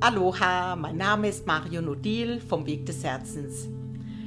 [0.00, 3.66] Aloha, mein Name ist Mario Nodil vom Weg des Herzens.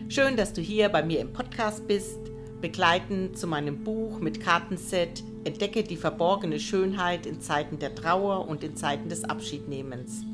[0.10, 2.20] Schön, dass du hier bei mir im Podcast bist,
[2.60, 8.66] begleitend zu meinem Buch mit Kartenset Entdecke die verborgene Schönheit in Zeiten der Trauer und
[8.66, 10.26] in Zeiten des Abschiednehmens.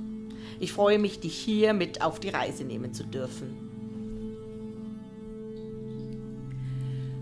[0.60, 3.68] Ich freue mich, dich hier mit auf die Reise nehmen zu dürfen.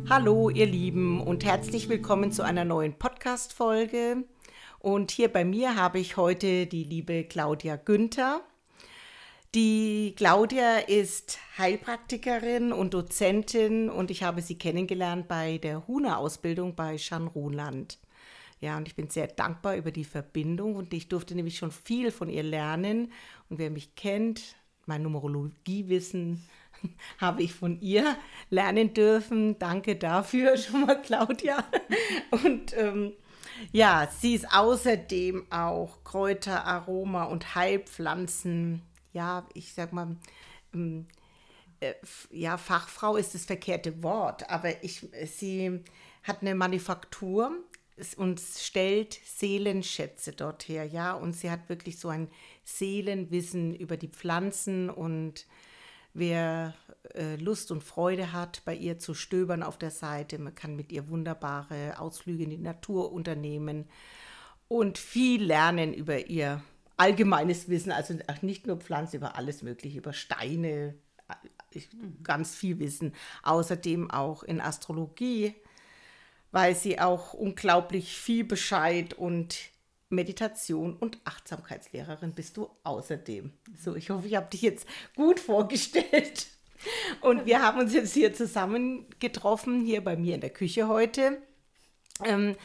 [0.10, 4.24] Hallo ihr Lieben und herzlich willkommen zu einer neuen Podcast-Folge.
[4.86, 8.42] Und hier bei mir habe ich heute die liebe Claudia Günther.
[9.56, 17.00] Die Claudia ist Heilpraktikerin und Dozentin und ich habe sie kennengelernt bei der Huna-Ausbildung bei
[17.00, 17.98] Schanruland.
[18.62, 22.12] Ja, und ich bin sehr dankbar über die Verbindung und ich durfte nämlich schon viel
[22.12, 23.12] von ihr lernen.
[23.50, 24.56] Und wer mich kennt,
[24.86, 26.48] mein Numerologiewissen
[27.18, 28.16] habe ich von ihr
[28.52, 29.58] lernen dürfen.
[29.58, 31.64] Danke dafür schon mal, Claudia.
[32.30, 33.14] Und ähm,
[33.72, 38.82] ja, sie ist außerdem auch Kräuter, Aroma und Heilpflanzen.
[39.14, 40.16] Ja, ich sag mal,
[40.74, 41.06] ähm,
[41.80, 41.94] äh,
[42.32, 45.84] ja, Fachfrau ist das verkehrte Wort, aber ich, sie
[46.24, 47.52] hat eine Manufaktur
[48.18, 52.30] und stellt Seelenschätze dort her, ja, und sie hat wirklich so ein
[52.66, 55.46] Seelenwissen über die Pflanzen und
[56.16, 56.74] wer
[57.14, 60.40] äh, Lust und Freude hat, bei ihr zu stöbern auf der Seite.
[60.40, 63.86] Man kann mit ihr wunderbare Ausflüge in die Natur unternehmen
[64.68, 66.64] und viel lernen über ihr
[66.98, 70.96] allgemeines Wissen, also nicht nur Pflanzen, über alles Mögliche, über Steine,
[71.74, 71.82] äh,
[72.24, 73.14] ganz viel Wissen.
[73.44, 75.54] Außerdem auch in Astrologie
[76.52, 79.58] weiß sie auch unglaublich viel Bescheid und
[80.16, 83.52] Meditation und Achtsamkeitslehrerin bist du außerdem.
[83.78, 86.48] So, ich hoffe, ich habe dich jetzt gut vorgestellt.
[87.22, 91.42] Und wir haben uns jetzt hier zusammen getroffen, hier bei mir in der Küche heute,
[92.24, 92.56] ähm,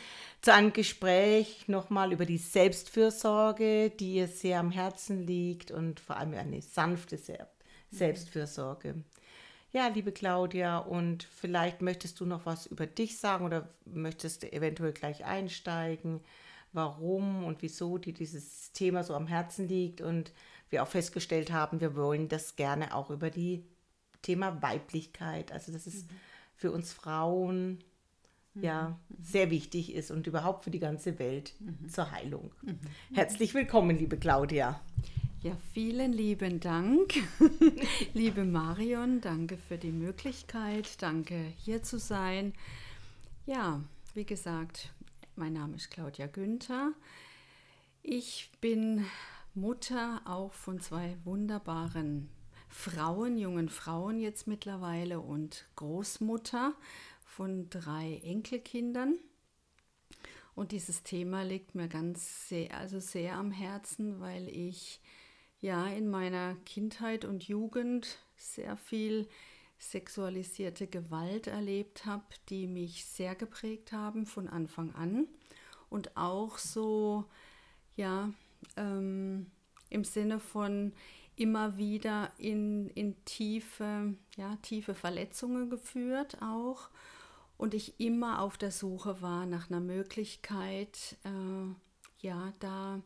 [0.43, 6.17] zu einem Gespräch nochmal über die Selbstfürsorge, die ihr sehr am Herzen liegt und vor
[6.17, 7.19] allem eine sanfte
[7.91, 9.05] Selbstfürsorge.
[9.73, 14.53] Ja, liebe Claudia, und vielleicht möchtest du noch was über dich sagen oder möchtest du
[14.53, 16.21] eventuell gleich einsteigen?
[16.73, 20.33] Warum und wieso dir dieses Thema so am Herzen liegt und
[20.71, 23.65] wir auch festgestellt haben, wir wollen das gerne auch über die
[24.23, 26.09] Thema Weiblichkeit, also dass es mhm.
[26.55, 27.79] für uns Frauen
[28.55, 28.63] mhm.
[28.63, 31.89] ja sehr wichtig ist und überhaupt für die ganze Welt mhm.
[31.89, 32.53] zur Heilung.
[32.63, 32.79] Mhm.
[33.15, 34.81] Herzlich willkommen, liebe Claudia.
[35.43, 37.15] Ja, vielen lieben Dank,
[38.15, 42.53] liebe Marion, danke für die Möglichkeit, danke hier zu sein.
[43.47, 43.81] Ja,
[44.13, 44.91] wie gesagt,
[45.41, 46.93] mein Name ist Claudia Günther.
[48.03, 49.07] Ich bin
[49.55, 52.29] Mutter auch von zwei wunderbaren
[52.69, 56.75] Frauen, jungen Frauen jetzt mittlerweile und Großmutter
[57.25, 59.17] von drei Enkelkindern.
[60.55, 65.01] Und dieses Thema liegt mir ganz sehr, also sehr am Herzen, weil ich
[65.59, 69.27] ja in meiner Kindheit und Jugend sehr viel
[69.81, 75.27] sexualisierte Gewalt erlebt habe, die mich sehr geprägt haben von Anfang an.
[75.89, 77.25] Und auch so,
[77.97, 78.31] ja,
[78.77, 79.51] ähm,
[79.89, 80.93] im Sinne von
[81.35, 86.91] immer wieder in, in tiefe, ja, tiefe Verletzungen geführt auch.
[87.57, 93.01] Und ich immer auf der Suche war nach einer Möglichkeit, äh, ja, da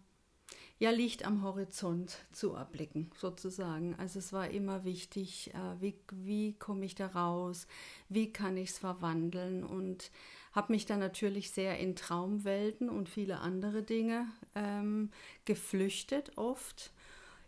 [0.84, 3.95] ja, Licht am Horizont zu erblicken, sozusagen.
[3.95, 7.67] Also es war immer wichtig, äh, wie, wie komme ich da raus,
[8.11, 10.11] wie kann ich es verwandeln und
[10.53, 15.11] habe mich dann natürlich sehr in Traumwelten und viele andere Dinge ähm,
[15.47, 16.93] geflüchtet, oft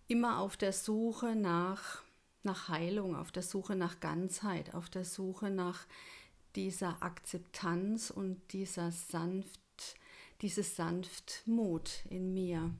[0.08, 2.02] immer auf der Suche nach,
[2.42, 5.86] nach Heilung, auf der Suche nach Ganzheit, auf der Suche nach
[6.54, 9.60] dieser Akzeptanz und dieser sanft,
[10.40, 12.70] dieses Sanftmut in mir.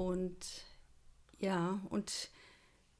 [0.00, 0.64] Und
[1.40, 2.30] ja, und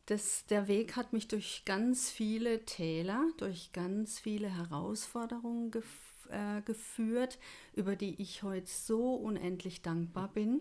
[0.05, 5.87] das, der Weg hat mich durch ganz viele Täler, durch ganz viele Herausforderungen gef
[6.29, 7.39] äh, geführt,
[7.73, 10.61] über die ich heute so unendlich dankbar bin.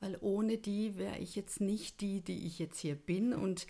[0.00, 3.66] Weil ohne die wäre ich jetzt nicht die, die ich jetzt hier bin und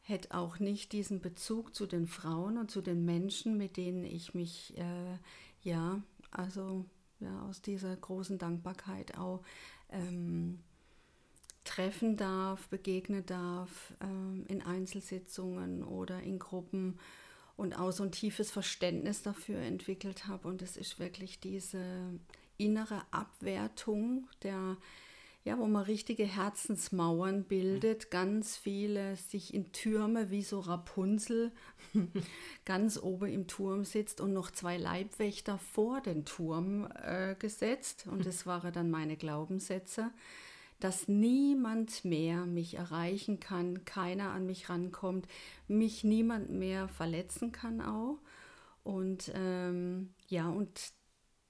[0.00, 4.34] hätte auch nicht diesen Bezug zu den Frauen und zu den Menschen, mit denen ich
[4.34, 5.16] mich, äh,
[5.62, 6.02] ja,
[6.32, 6.86] also
[7.20, 9.44] ja, aus dieser großen Dankbarkeit auch
[9.90, 10.60] ähm,
[11.64, 16.98] treffen darf, begegnen darf ähm, in Einzelsitzungen oder in Gruppen
[17.56, 20.48] und auch so ein tiefes Verständnis dafür entwickelt habe.
[20.48, 21.84] Und es ist wirklich diese
[22.56, 24.76] innere Abwertung der
[25.42, 31.52] ja, wo man richtige Herzensmauern bildet, ganz viele sich in Türme wie so Rapunzel
[32.66, 38.06] ganz oben im Turm sitzt und noch zwei Leibwächter vor den Turm äh, gesetzt.
[38.10, 40.10] Und das waren dann meine Glaubenssätze,
[40.78, 45.26] dass niemand mehr mich erreichen kann, keiner an mich rankommt,
[45.68, 48.18] mich niemand mehr verletzen kann auch.
[48.82, 50.92] Und ähm, ja, und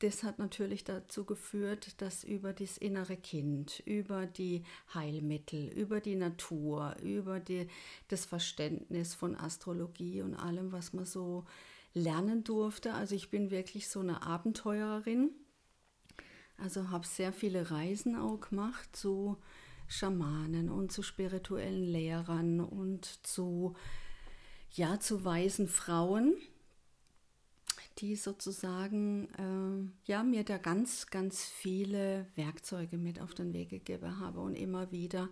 [0.01, 4.65] das hat natürlich dazu geführt, dass über das innere Kind, über die
[4.95, 7.69] Heilmittel, über die Natur, über die,
[8.09, 11.45] das Verständnis von Astrologie und allem, was man so
[11.93, 12.95] lernen durfte.
[12.95, 15.31] Also ich bin wirklich so eine Abenteurerin.
[16.57, 19.37] Also habe sehr viele Reisen auch gemacht zu
[19.87, 23.75] Schamanen und zu spirituellen Lehrern und zu
[24.73, 26.35] ja zu weisen Frauen
[27.99, 34.21] die sozusagen äh, ja, mir da ganz, ganz viele Werkzeuge mit auf den Weg gegeben
[34.21, 35.29] habe und immer wieder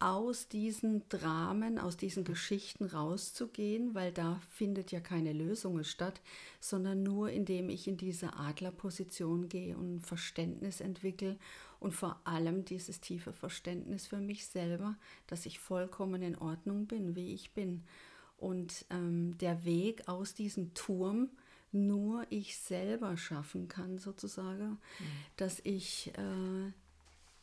[0.00, 6.20] aus diesen Dramen, aus diesen Geschichten rauszugehen, weil da findet ja keine Lösung statt,
[6.60, 11.36] sondern nur indem ich in diese Adlerposition gehe und Verständnis entwickle
[11.80, 14.96] und vor allem dieses tiefe Verständnis für mich selber,
[15.26, 17.82] dass ich vollkommen in Ordnung bin, wie ich bin.
[18.36, 21.28] Und ähm, der Weg aus diesem Turm,
[21.72, 25.04] nur ich selber schaffen kann, sozusagen, mhm.
[25.36, 26.72] dass ich äh,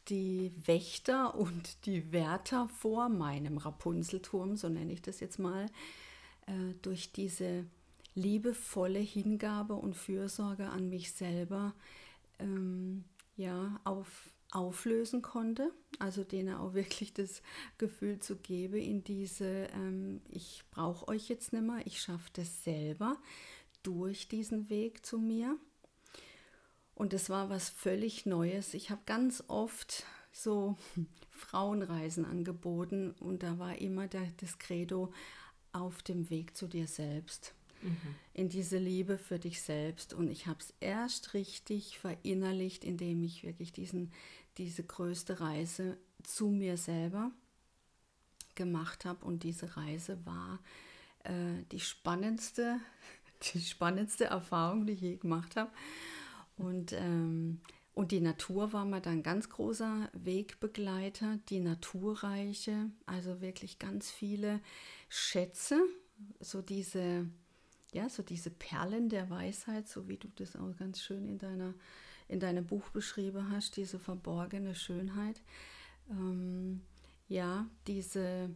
[0.09, 5.67] die Wächter und die Wärter vor meinem Rapunzelturm, so nenne ich das jetzt mal,
[6.47, 7.65] äh, durch diese
[8.13, 11.73] liebevolle Hingabe und Fürsorge an mich selber
[12.39, 13.03] ähm,
[13.35, 15.71] ja, auf, auflösen konnte.
[15.99, 17.41] Also denen auch wirklich das
[17.77, 22.63] Gefühl zu geben in diese, ähm, ich brauche euch jetzt nicht mehr, ich schaffe das
[22.63, 23.17] selber
[23.85, 25.57] durch diesen Weg zu mir.
[26.95, 28.73] Und es war was völlig Neues.
[28.73, 30.77] Ich habe ganz oft so
[31.29, 35.11] Frauenreisen angeboten und da war immer der, das Credo
[35.71, 37.53] auf dem Weg zu dir selbst.
[37.81, 38.15] Mhm.
[38.33, 40.13] In diese Liebe für dich selbst.
[40.13, 44.11] Und ich habe es erst richtig verinnerlicht, indem ich wirklich diesen,
[44.57, 47.31] diese größte Reise zu mir selber
[48.55, 49.25] gemacht habe.
[49.25, 50.59] Und diese Reise war
[51.25, 52.79] äh, die spannendste
[53.41, 55.71] die spannendste Erfahrung, die ich je gemacht habe.
[56.57, 57.59] Und, ähm,
[57.93, 64.61] und die Natur war mir dann ganz großer Wegbegleiter, die Naturreiche, also wirklich ganz viele
[65.09, 65.79] Schätze,
[66.39, 67.29] so diese,
[67.93, 71.73] ja, so diese Perlen der Weisheit, so wie du das auch ganz schön in, deiner,
[72.27, 75.41] in deinem Buch beschrieben hast, diese verborgene Schönheit.
[76.09, 76.81] Ähm,
[77.27, 78.49] ja, diese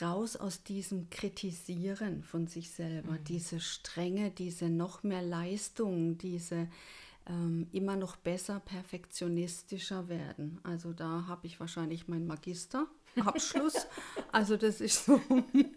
[0.00, 3.24] raus aus diesem Kritisieren von sich selber, mhm.
[3.24, 6.68] diese Strenge, diese noch mehr Leistung, diese
[7.28, 10.60] ähm, immer noch besser, perfektionistischer werden.
[10.62, 13.86] Also da habe ich wahrscheinlich meinen Magisterabschluss.
[14.32, 15.20] also das ist so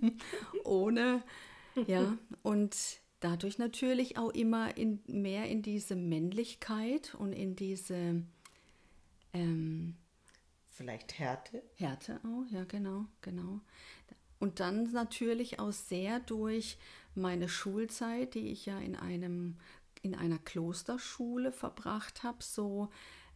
[0.63, 1.23] ohne,
[1.87, 2.75] ja, und
[3.19, 8.23] dadurch natürlich auch immer in, mehr in diese Männlichkeit und in diese
[9.33, 9.95] ähm,
[10.79, 11.61] Vielleicht Härte.
[11.75, 13.59] Härte auch, ja, genau, genau.
[14.39, 16.77] Und dann natürlich auch sehr durch
[17.13, 19.57] meine Schulzeit, die ich ja in einem
[20.01, 22.89] in einer Klosterschule verbracht habe, so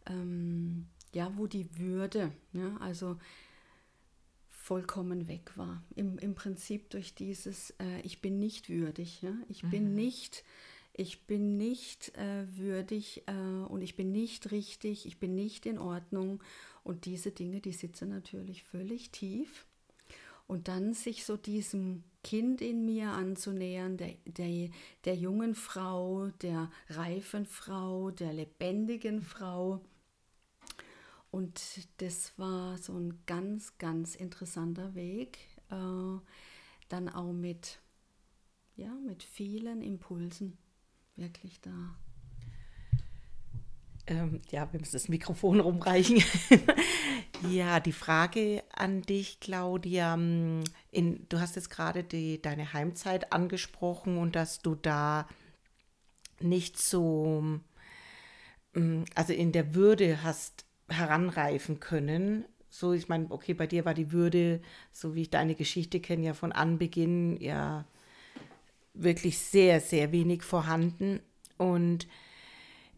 [0.06, 3.18] ähm, ja, wo die Würde, ja, also
[4.48, 5.82] vollkommen weg war.
[5.94, 9.34] Im, im Prinzip durch dieses, äh, ich bin nicht würdig, ja?
[9.48, 9.70] ich mhm.
[9.70, 10.42] bin nicht,
[10.94, 15.78] ich bin nicht äh, würdig äh, und ich bin nicht richtig, ich bin nicht in
[15.78, 16.42] Ordnung.
[16.82, 19.66] Und diese Dinge, die sitzen natürlich völlig tief
[20.46, 24.70] und dann sich so diesem Kind in mir anzunähern, der, der,
[25.04, 29.80] der jungen Frau, der reifen Frau, der lebendigen Frau.
[31.30, 31.60] Und
[31.98, 35.38] das war so ein ganz, ganz interessanter Weg,
[35.70, 36.18] äh,
[36.88, 37.80] dann auch mit,
[38.76, 40.56] ja, mit vielen Impulsen
[41.16, 41.96] wirklich da
[44.06, 46.22] ähm, ja, wir müssen das Mikrofon rumreichen.
[47.50, 50.14] ja, die Frage an dich, Claudia.
[50.14, 55.26] Ähm, in, du hast jetzt gerade die, deine Heimzeit angesprochen und dass du da
[56.40, 57.60] nicht so,
[58.74, 62.44] ähm, also in der Würde hast heranreifen können.
[62.68, 64.60] So, ich meine, okay, bei dir war die Würde,
[64.92, 67.86] so wie ich deine Geschichte kenne, ja von Anbeginn ja
[68.92, 71.20] wirklich sehr, sehr wenig vorhanden.
[71.56, 72.06] Und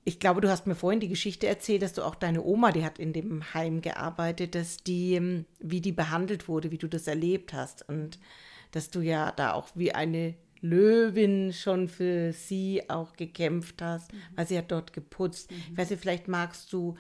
[0.07, 2.85] ich glaube, du hast mir vorhin die Geschichte erzählt, dass du auch deine Oma, die
[2.85, 7.09] hat in dem Heim gearbeitet, dass die, ähm, wie die behandelt wurde, wie du das
[7.09, 8.21] erlebt hast und
[8.71, 14.19] dass du ja da auch wie eine Löwin schon für sie auch gekämpft hast, mhm.
[14.37, 15.51] weil sie hat dort geputzt.
[15.51, 15.57] Mhm.
[15.73, 16.95] Ich weiß nicht, vielleicht magst du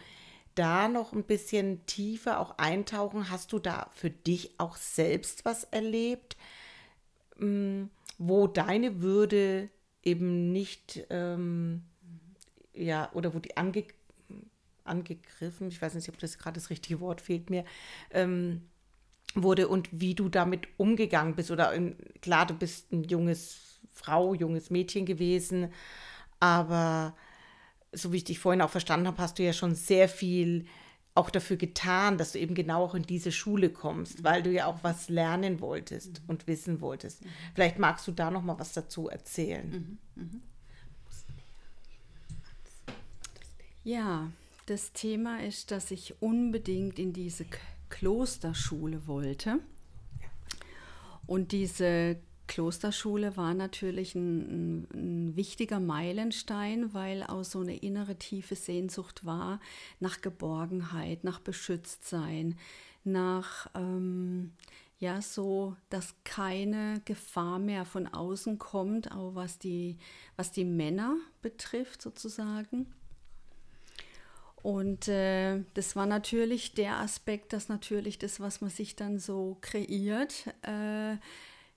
[0.57, 3.31] da noch ein bisschen tiefer auch eintauchen.
[3.31, 6.37] Hast du da für dich auch selbst was erlebt,
[7.39, 7.85] mm,
[8.19, 9.71] wo deine Würde
[10.03, 11.85] eben nicht ähm,
[12.76, 13.85] ja, oder wo die ange
[14.85, 17.64] angegriffen, ich weiß nicht, ob das gerade das richtige Wort fehlt mir,
[18.12, 18.62] ähm,
[19.35, 21.50] wurde und wie du damit umgegangen bist.
[21.50, 25.73] Oder in, klar, du bist ein junges Frau, junges Mädchen gewesen,
[26.38, 27.16] aber
[27.92, 30.66] so wie ich dich vorhin auch verstanden habe, hast du ja schon sehr viel
[31.16, 34.66] auch dafür getan, dass du eben genau auch in diese Schule kommst, weil du ja
[34.66, 36.28] auch was lernen wolltest mhm.
[36.28, 37.25] und wissen wolltest.
[37.25, 37.28] Mhm.
[37.54, 39.99] Vielleicht magst du da noch mal was dazu erzählen.
[40.14, 40.23] Mhm.
[40.23, 40.42] mhm.
[43.87, 44.33] Ja,
[44.66, 47.47] das Thema ist, dass ich unbedingt in diese
[47.88, 49.61] Klosterschule wollte.
[51.28, 52.16] Und diese
[52.49, 59.61] Klosterschule war natürlich ein, ein, wichtiger Meilenstein, weil auch so eine innere tiefe Sehnsucht war
[60.00, 62.59] nach Geborgenheit, nach Beschütztsein,
[63.05, 64.50] nach ähm,
[64.99, 69.97] ja so, dass keine Gefahr mehr von außen kommt, auch was die,
[70.35, 72.93] was die Männer betrifft sozusagen.
[74.67, 79.59] Und äh, das war natürlich der Aspekt, dass natürlich das, was man sich dann so
[79.61, 81.19] kreiert, äh,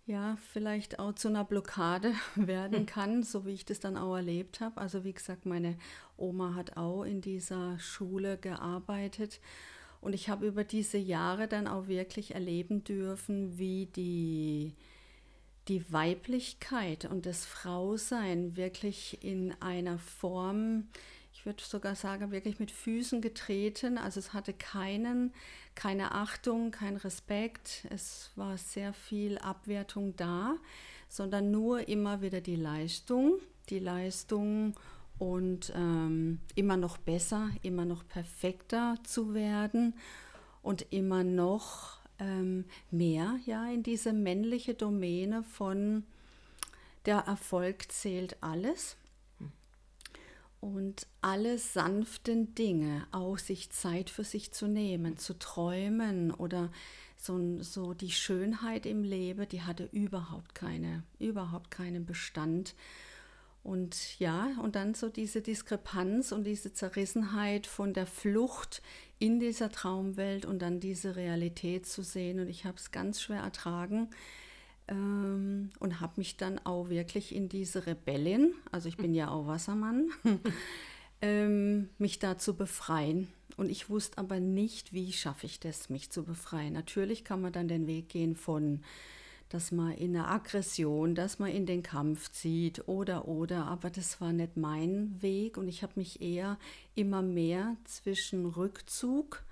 [0.07, 4.59] ja, vielleicht auch zu einer Blockade werden kann, so wie ich das dann auch erlebt
[4.59, 4.81] habe.
[4.81, 5.77] Also wie gesagt, meine
[6.17, 9.39] Oma hat auch in dieser Schule gearbeitet
[10.01, 14.73] und ich habe über diese Jahre dann auch wirklich erleben dürfen, wie die,
[15.67, 20.85] die Weiblichkeit und das Frausein wirklich in einer Form
[21.39, 23.97] ich würde sogar sagen, wirklich mit Füßen getreten.
[23.97, 25.33] Also es hatte keinen,
[25.73, 27.87] keine Achtung, kein Respekt.
[27.89, 30.57] Es war sehr viel Abwertung da,
[31.07, 34.75] sondern nur immer wieder die Leistung, die Leistung
[35.17, 39.93] und ähm, immer noch besser, immer noch perfekter zu werden
[40.61, 46.03] und immer noch ähm, mehr ja in diese männliche Domäne von
[47.05, 48.97] der Erfolg zählt alles
[50.61, 56.71] und alle sanften Dinge, auch sich Zeit für sich zu nehmen, zu träumen oder
[57.15, 62.75] so, so die Schönheit im Leben, die hatte überhaupt keine, überhaupt keinen Bestand.
[63.61, 68.81] Und ja, und dann so diese Diskrepanz und diese Zerrissenheit von der Flucht
[69.19, 72.39] in dieser Traumwelt und dann diese Realität zu sehen.
[72.39, 74.09] Und ich habe es ganz schwer ertragen,
[74.89, 79.47] ähm, und habe mich dann auch wirklich in diese Rebellin, also ich bin ja auch
[79.47, 80.09] Wassermann,
[81.21, 83.27] ähm, mich da zu befreien.
[83.57, 86.73] Und ich wusste aber nicht, wie schaffe ich das, mich zu befreien.
[86.73, 88.81] Natürlich kann man dann den Weg gehen von,
[89.49, 94.21] dass man in eine Aggression, dass man in den Kampf zieht oder oder, aber das
[94.21, 96.57] war nicht mein Weg und ich habe mich eher
[96.95, 99.43] immer mehr zwischen Rückzug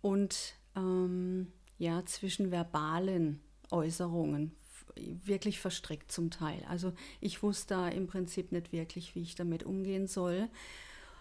[0.00, 1.48] und ähm,
[1.78, 4.52] ja zwischen verbalen Äußerungen
[4.96, 6.64] wirklich verstrickt zum Teil.
[6.68, 10.48] Also ich wusste da im Prinzip nicht wirklich, wie ich damit umgehen soll.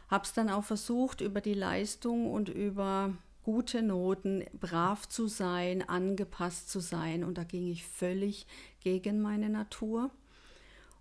[0.10, 3.14] Habe es dann auch versucht, über die Leistung und über
[3.44, 7.24] gute Noten brav zu sein, angepasst zu sein.
[7.24, 8.48] Und da ging ich völlig
[8.82, 10.10] gegen meine Natur.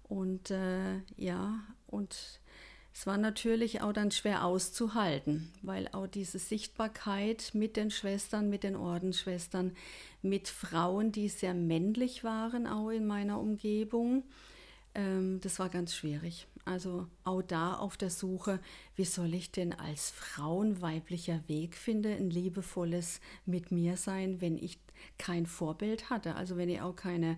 [0.04, 2.40] Und äh, ja, und
[2.98, 8.62] es war natürlich auch dann schwer auszuhalten, weil auch diese Sichtbarkeit mit den Schwestern, mit
[8.62, 9.76] den Ordensschwestern,
[10.22, 14.24] mit Frauen, die sehr männlich waren, auch in meiner Umgebung,
[14.94, 16.46] ähm, das war ganz schwierig.
[16.64, 18.60] Also auch da auf der Suche,
[18.94, 24.40] wie soll ich denn als Frau ein weiblicher Weg finden, ein liebevolles mit mir sein,
[24.40, 24.78] wenn ich
[25.18, 27.36] kein Vorbild hatte, also wenn ich auch keine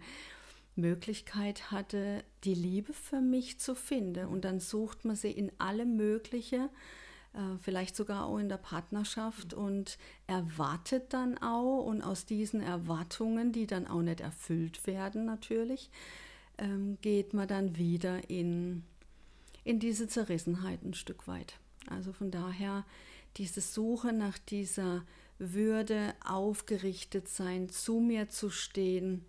[0.79, 4.27] Möglichkeit hatte, die Liebe für mich zu finden.
[4.27, 6.71] Und dann sucht man sie in alle mögliche,
[7.35, 13.53] äh, vielleicht sogar auch in der Partnerschaft und erwartet dann auch und aus diesen Erwartungen,
[13.53, 15.91] die dann auch nicht erfüllt werden natürlich,
[16.59, 18.83] ähm, geht man dann wieder in,
[19.65, 21.59] in diese Zerrissenheit ein Stück weit.
[21.89, 22.85] Also von daher
[23.37, 25.05] diese Suche nach dieser
[25.39, 29.25] Würde, aufgerichtet sein, zu mir zu stehen,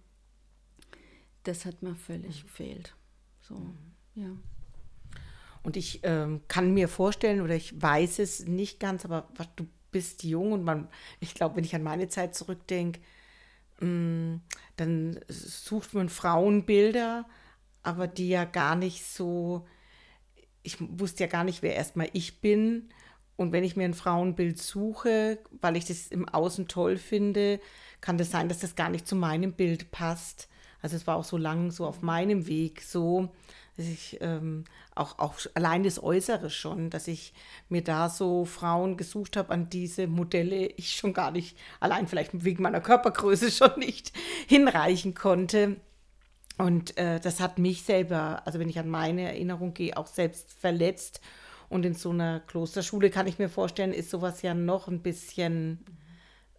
[1.43, 2.95] das hat mir völlig gefehlt.
[3.41, 3.75] So, mhm.
[4.15, 4.29] ja.
[5.63, 10.23] Und ich ähm, kann mir vorstellen, oder ich weiß es nicht ganz, aber du bist
[10.23, 10.87] jung und man,
[11.19, 12.99] ich glaube, wenn ich an meine Zeit zurückdenke,
[13.81, 14.35] mm,
[14.77, 17.25] dann sucht man Frauenbilder,
[17.83, 19.67] aber die ja gar nicht so,
[20.63, 22.89] ich wusste ja gar nicht, wer erstmal ich bin.
[23.35, 27.61] Und wenn ich mir ein Frauenbild suche, weil ich das im Außen toll finde,
[28.01, 30.48] kann das sein, dass das gar nicht zu meinem Bild passt.
[30.81, 33.29] Also es war auch so lang so auf meinem Weg so,
[33.77, 37.33] dass ich ähm, auch, auch allein das Äußere schon, dass ich
[37.69, 42.43] mir da so Frauen gesucht habe, an diese Modelle ich schon gar nicht, allein vielleicht
[42.43, 44.11] wegen meiner Körpergröße schon nicht
[44.47, 45.77] hinreichen konnte.
[46.57, 50.53] Und äh, das hat mich selber, also wenn ich an meine Erinnerung gehe, auch selbst
[50.59, 51.21] verletzt.
[51.69, 55.85] Und in so einer Klosterschule kann ich mir vorstellen, ist sowas ja noch ein bisschen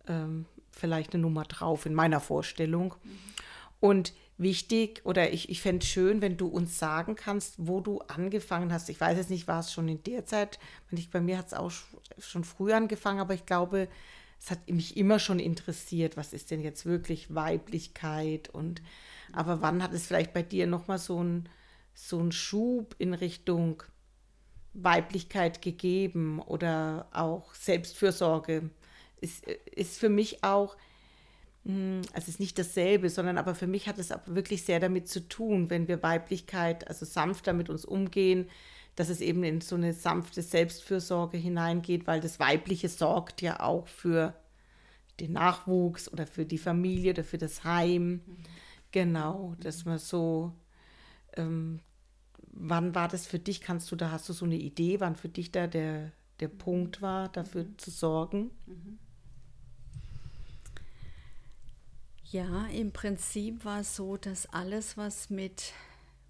[0.09, 2.95] ähm, vielleicht eine Nummer drauf in meiner Vorstellung.
[3.81, 7.99] Und wichtig oder ich, ich fände es schön, wenn du uns sagen kannst, wo du
[8.01, 8.89] angefangen hast.
[8.89, 10.59] Ich weiß jetzt nicht, war es schon in der Zeit,
[10.91, 11.71] ich, bei mir hat es auch
[12.19, 13.89] schon früh angefangen, aber ich glaube,
[14.41, 18.81] es hat mich immer schon interessiert, was ist denn jetzt wirklich Weiblichkeit und
[19.33, 21.49] aber wann hat es vielleicht bei dir nochmal so ein
[21.93, 23.83] so einen Schub in Richtung
[24.73, 28.71] Weiblichkeit gegeben oder auch Selbstfürsorge?
[29.21, 30.77] Ist, ist für mich auch,
[31.65, 35.09] also es ist nicht dasselbe, sondern aber für mich hat es aber wirklich sehr damit
[35.09, 38.49] zu tun, wenn wir Weiblichkeit, also sanfter mit uns umgehen,
[38.97, 43.87] dass es eben in so eine sanfte Selbstfürsorge hineingeht, weil das Weibliche sorgt ja auch
[43.89, 44.35] für
[45.21, 48.13] den Nachwuchs oder für die Familie oder für das Heim.
[48.13, 48.23] Mhm.
[48.91, 50.53] Genau, dass man so,
[51.37, 51.81] ähm,
[52.53, 53.61] wann war das für dich?
[53.61, 57.03] Kannst du da, hast du so eine Idee, wann für dich da der, der Punkt
[57.03, 57.79] war, dafür mhm.
[57.79, 58.51] zu sorgen?
[58.67, 58.99] Mhm.
[62.31, 65.73] Ja, im Prinzip war es so, dass alles, was mit,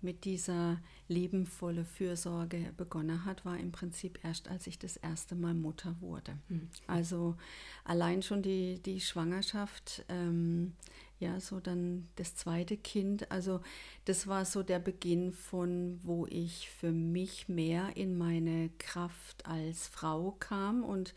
[0.00, 5.52] mit dieser liebenvolle Fürsorge begonnen hat, war im Prinzip erst, als ich das erste Mal
[5.52, 6.38] Mutter wurde.
[6.48, 6.70] Mhm.
[6.86, 7.36] Also
[7.84, 10.72] allein schon die, die Schwangerschaft, ähm,
[11.18, 13.30] ja, so dann das zweite Kind.
[13.30, 13.60] Also
[14.06, 19.86] das war so der Beginn von, wo ich für mich mehr in meine Kraft als
[19.88, 21.14] Frau kam und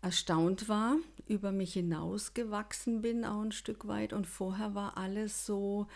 [0.00, 0.96] erstaunt war,
[1.26, 4.12] über mich hinausgewachsen bin, auch ein Stück weit.
[4.12, 5.86] Und vorher war alles so,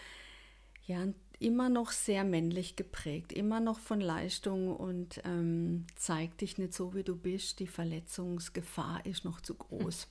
[0.87, 1.06] ja,
[1.38, 6.95] immer noch sehr männlich geprägt, immer noch von Leistung und ähm, zeig dich nicht so,
[6.95, 7.61] wie du bist.
[7.61, 10.09] Die Verletzungsgefahr ist noch zu groß.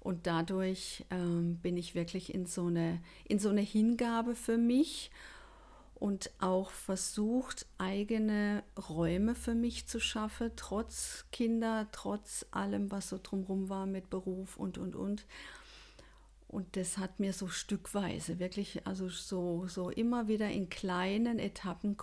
[0.00, 5.10] Und dadurch ähm, bin ich wirklich in so, eine, in so eine Hingabe für mich
[6.00, 13.18] und auch versucht, eigene Räume für mich zu schaffen, trotz Kinder, trotz allem, was so
[13.22, 15.26] drumherum war mit Beruf und, und, und.
[16.46, 21.96] Und das hat mir so stückweise, wirklich, also so, so immer wieder in kleinen Etappen.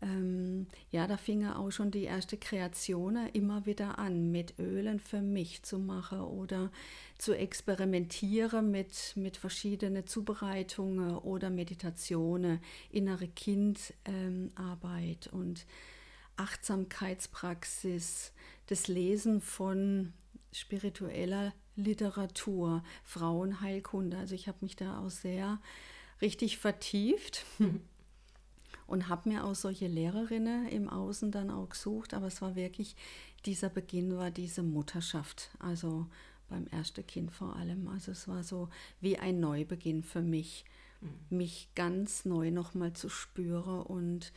[0.00, 5.20] Ähm, ja, da fing auch schon die erste Kreation immer wieder an, mit Ölen für
[5.20, 6.70] mich zu machen oder
[7.18, 15.66] zu experimentieren mit, mit verschiedenen Zubereitungen oder Meditationen, innere Kindarbeit ähm, und
[16.36, 18.32] Achtsamkeitspraxis,
[18.66, 20.12] das Lesen von
[20.52, 24.16] spiritueller Literatur, Frauenheilkunde.
[24.16, 25.60] Also ich habe mich da auch sehr
[26.22, 27.44] richtig vertieft.
[28.88, 32.96] und habe mir auch solche Lehrerinnen im Außen dann auch gesucht, aber es war wirklich,
[33.44, 35.50] dieser Beginn war diese Mutterschaft.
[35.58, 36.06] Also
[36.48, 37.88] beim ersten Kind vor allem.
[37.88, 38.68] Also es war so
[39.00, 40.64] wie ein Neubeginn für mich,
[41.00, 41.36] mhm.
[41.36, 44.32] mich ganz neu nochmal zu spüren und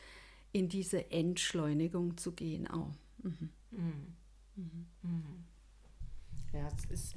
[0.52, 2.92] in diese Entschleunigung zu gehen auch.
[3.22, 3.50] Mhm.
[3.70, 4.14] Mhm.
[4.56, 4.86] mhm.
[5.02, 5.44] mhm.
[6.52, 7.14] Ja, es ist,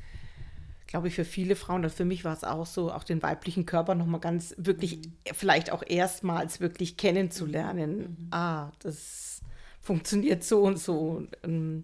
[0.87, 3.65] glaube ich, für viele Frauen, und für mich war es auch so, auch den weiblichen
[3.65, 5.11] Körper nochmal ganz wirklich, mhm.
[5.33, 8.29] vielleicht auch erstmals wirklich kennenzulernen.
[8.31, 9.41] Ah, das
[9.81, 11.27] funktioniert so und so.
[11.43, 11.83] Ähm,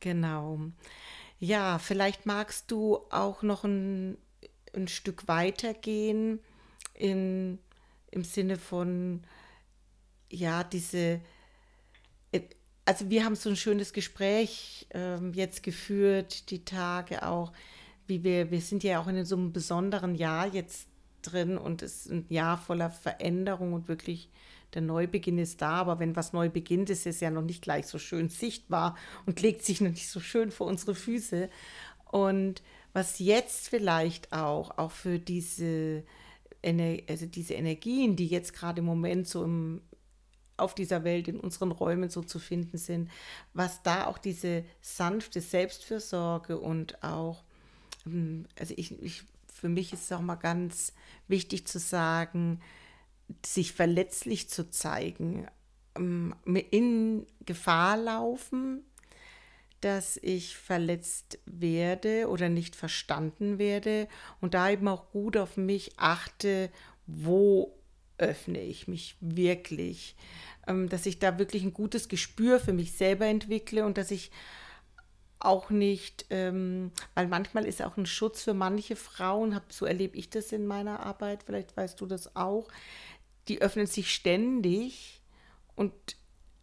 [0.00, 0.60] genau.
[1.40, 4.18] Ja, vielleicht magst du auch noch ein,
[4.74, 6.40] ein Stück weitergehen
[6.94, 7.58] in,
[8.10, 9.22] im Sinne von,
[10.30, 11.20] ja, diese,
[12.32, 12.40] äh,
[12.84, 17.52] also wir haben so ein schönes Gespräch ähm, jetzt geführt, die Tage auch,
[18.08, 20.88] wie wir, wir sind ja auch in so einem besonderen Jahr jetzt
[21.22, 24.28] drin und es ist ein Jahr voller Veränderung und wirklich
[24.74, 27.86] der Neubeginn ist da, aber wenn was neu beginnt, ist es ja noch nicht gleich
[27.86, 31.48] so schön sichtbar und legt sich noch nicht so schön vor unsere Füße.
[32.10, 36.04] Und was jetzt vielleicht auch, auch für diese,
[36.62, 39.82] also diese Energien, die jetzt gerade im Moment so im,
[40.56, 43.10] auf dieser Welt, in unseren Räumen so zu finden sind,
[43.54, 47.44] was da auch diese sanfte Selbstfürsorge und auch,
[48.04, 49.22] hm, also ich, ich
[49.58, 50.92] für mich ist es auch mal ganz
[51.26, 52.60] wichtig zu sagen,
[53.44, 55.46] sich verletzlich zu zeigen,
[55.96, 56.34] ähm,
[56.70, 58.84] in Gefahr laufen,
[59.80, 64.08] dass ich verletzt werde oder nicht verstanden werde
[64.40, 66.70] und da eben auch gut auf mich achte,
[67.06, 67.74] wo
[68.18, 70.16] öffne ich mich wirklich,
[70.66, 74.32] ähm, dass ich da wirklich ein gutes Gespür für mich selber entwickle und dass ich
[75.40, 80.30] auch nicht, ähm, weil manchmal ist auch ein Schutz für manche Frauen, so erlebe ich
[80.30, 82.66] das in meiner Arbeit, vielleicht weißt du das auch,
[83.48, 85.22] die öffnen sich ständig
[85.74, 85.92] und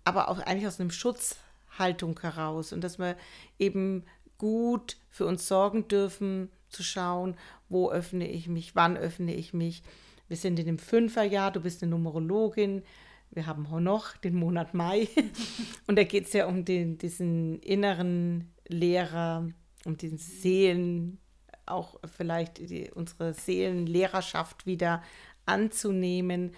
[0.04, 2.74] aber auch eigentlich aus einem Schutzhaltung heraus.
[2.74, 3.18] Und dass wir
[3.58, 4.04] eben
[4.38, 7.36] gut für uns sorgen dürfen, zu schauen,
[7.70, 9.82] wo öffne ich mich, wann öffne ich mich.
[10.28, 12.84] Wir sind in dem Fünferjahr, du bist eine Numerologin,
[13.32, 15.08] wir haben noch den Monat Mai.
[15.88, 19.48] Und da geht es ja um den, diesen inneren Lehrer,
[19.86, 21.20] um den Seelen,
[21.66, 25.02] auch vielleicht die, unsere Seelenlehrerschaft wieder
[25.46, 26.52] anzunehmen,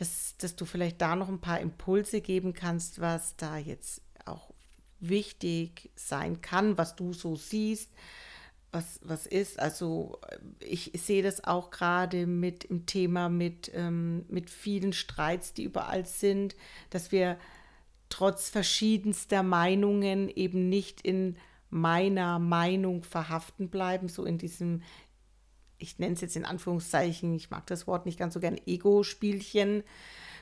[0.00, 4.54] dass, dass du vielleicht da noch ein paar Impulse geben kannst, was da jetzt auch
[4.98, 7.90] wichtig sein kann, was du so siehst,
[8.72, 9.60] was, was ist.
[9.60, 10.18] Also
[10.58, 16.06] ich sehe das auch gerade mit im Thema mit, ähm, mit vielen Streits, die überall
[16.06, 16.56] sind,
[16.88, 17.36] dass wir
[18.08, 21.36] trotz verschiedenster Meinungen eben nicht in
[21.68, 24.80] meiner Meinung verhaften bleiben, so in diesem,
[25.80, 29.82] ich nenne es jetzt in Anführungszeichen, ich mag das Wort nicht ganz so gern, Ego-Spielchen,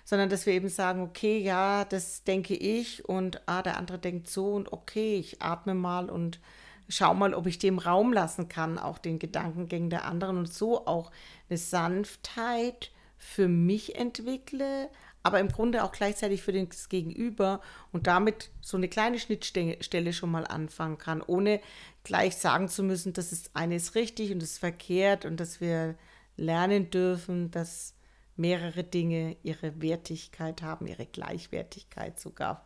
[0.04, 4.28] sondern dass wir eben sagen, okay, ja, das denke ich und ah, der andere denkt
[4.28, 6.40] so und okay, ich atme mal und
[6.88, 10.86] schau mal, ob ich dem Raum lassen kann, auch den Gedankengängen der anderen und so
[10.86, 11.10] auch
[11.48, 14.88] eine Sanftheit für mich entwickle,
[15.22, 17.60] aber im Grunde auch gleichzeitig für das Gegenüber
[17.92, 21.60] und damit so eine kleine Schnittstelle schon mal anfangen kann, ohne
[22.04, 25.60] gleich sagen zu müssen, das ist eine ist richtig und das ist verkehrt und dass
[25.60, 25.96] wir
[26.36, 27.94] lernen dürfen, dass
[28.36, 32.64] mehrere Dinge ihre Wertigkeit haben, ihre Gleichwertigkeit sogar.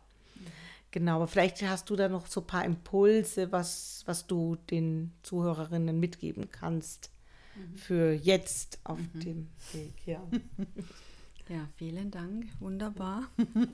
[0.93, 5.11] Genau, aber vielleicht hast du da noch so ein paar Impulse, was, was du den
[5.23, 7.09] Zuhörerinnen mitgeben kannst
[7.55, 7.75] mhm.
[7.75, 9.19] für jetzt auf mhm.
[9.19, 10.05] dem Weg.
[10.05, 10.21] Ja.
[11.49, 13.29] ja, vielen Dank, wunderbar.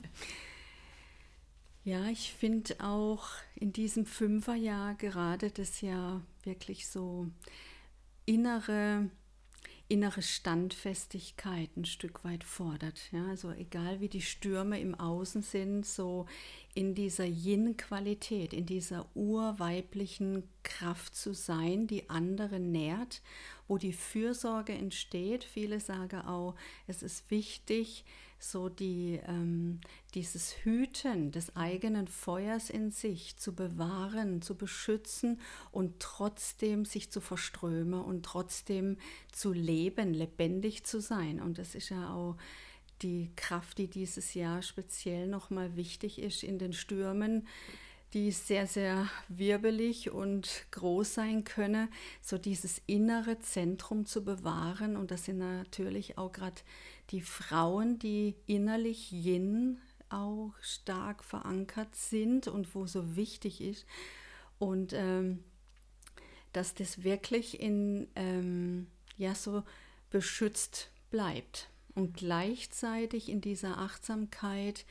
[1.84, 7.28] ja, ich finde auch in diesem Fünferjahr gerade das ja wirklich so
[8.26, 9.10] innere
[9.90, 13.10] innere Standfestigkeit ein Stück weit fordert.
[13.10, 16.26] Ja, also egal wie die Stürme im Außen sind, so
[16.74, 23.20] in dieser Yin-Qualität, in dieser urweiblichen Kraft zu sein, die andere nährt,
[23.70, 25.44] wo die Fürsorge entsteht.
[25.44, 26.56] Viele sagen auch,
[26.88, 28.04] es ist wichtig,
[28.40, 29.80] so die, ähm,
[30.14, 37.20] dieses Hüten des eigenen Feuers in sich zu bewahren, zu beschützen und trotzdem sich zu
[37.20, 38.96] verströmen und trotzdem
[39.30, 41.40] zu leben, lebendig zu sein.
[41.40, 42.36] Und das ist ja auch
[43.02, 47.46] die Kraft, die dieses Jahr speziell nochmal wichtig ist in den Stürmen,
[48.12, 51.88] die sehr, sehr wirbelig und groß sein könne,
[52.20, 54.96] so dieses innere Zentrum zu bewahren.
[54.96, 56.60] Und das sind natürlich auch gerade
[57.10, 63.86] die Frauen, die innerlich Yin auch stark verankert sind und wo so wichtig ist.
[64.58, 65.44] Und ähm,
[66.52, 69.62] dass das wirklich in, ähm, ja, so
[70.10, 71.68] beschützt bleibt.
[71.94, 74.84] Und gleichzeitig in dieser Achtsamkeit,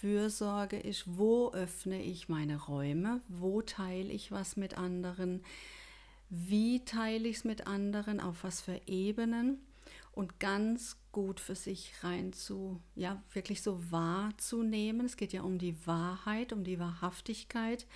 [0.00, 5.42] Fürsorge ist, wo öffne ich meine Räume, wo teile ich was mit anderen,
[6.30, 9.58] wie teile ich es mit anderen, auf was für Ebenen
[10.12, 15.04] und ganz gut für sich rein zu, ja, wirklich so wahrzunehmen.
[15.04, 17.86] Es geht ja um die Wahrheit, um die Wahrhaftigkeit,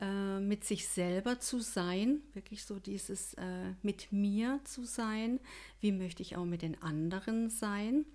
[0.00, 5.40] äh, mit sich selber zu sein, wirklich so dieses äh, mit mir zu sein.
[5.80, 8.06] Wie möchte ich auch mit den anderen sein?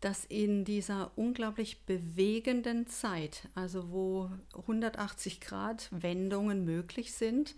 [0.00, 7.56] Dass in dieser unglaublich bewegenden Zeit, also wo 180 Grad Wendungen möglich sind,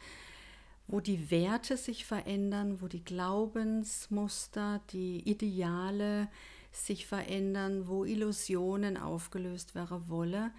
[0.86, 6.28] wo die Werte sich verändern, wo die Glaubensmuster, die Ideale
[6.72, 10.50] sich verändern, wo Illusionen aufgelöst werden wollen,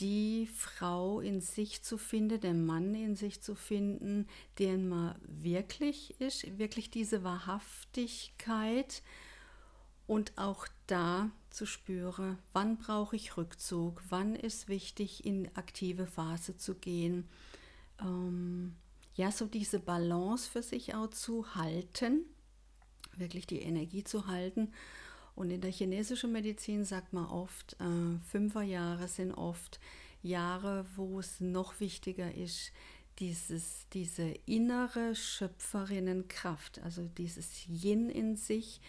[0.00, 4.26] die Frau in sich zu finden, der Mann in sich zu finden,
[4.58, 9.02] der man wirklich ist, wirklich diese Wahrhaftigkeit
[10.06, 16.56] und auch da zu spüren, wann brauche ich Rückzug, wann ist wichtig, in aktive Phase
[16.56, 17.28] zu gehen.
[18.00, 18.74] Ähm,
[19.14, 22.24] ja, so diese Balance für sich auch zu halten,
[23.16, 24.72] wirklich die Energie zu halten.
[25.34, 29.80] Und in der chinesischen Medizin sagt man oft, äh, Fünferjahre sind oft
[30.22, 32.72] Jahre, wo es noch wichtiger ist,
[33.18, 38.80] dieses, diese innere Schöpferinnenkraft, also dieses Yin in sich,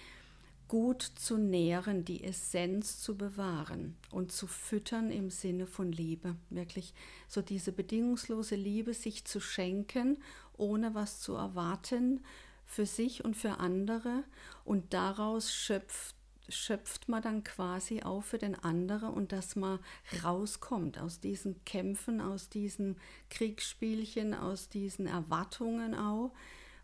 [0.73, 6.35] gut zu nähren, die Essenz zu bewahren und zu füttern im Sinne von Liebe.
[6.49, 6.95] Wirklich
[7.27, 10.17] so diese bedingungslose Liebe sich zu schenken,
[10.57, 12.25] ohne was zu erwarten,
[12.65, 14.23] für sich und für andere.
[14.65, 16.15] Und daraus schöpft,
[16.49, 19.77] schöpft man dann quasi auch für den anderen und dass man
[20.23, 22.97] rauskommt aus diesen Kämpfen, aus diesen
[23.29, 26.31] Kriegsspielchen, aus diesen Erwartungen auch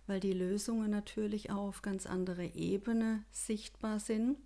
[0.09, 4.37] weil die Lösungen natürlich auch auf ganz andere Ebene sichtbar sind.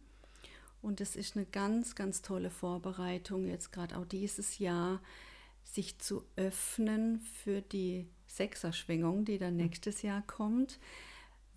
[0.82, 5.02] Und es ist eine ganz, ganz tolle Vorbereitung, jetzt gerade auch dieses Jahr,
[5.64, 10.80] sich zu öffnen für die Sechserschwingung, die dann nächstes Jahr kommt.